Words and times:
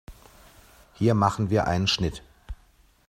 Hier 0.95 1.13
machen 1.13 1.51
wir 1.51 1.67
einen 1.67 1.85
Schnitt. 1.85 2.23